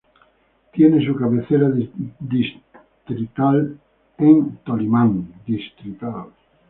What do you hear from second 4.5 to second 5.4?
Tolimán.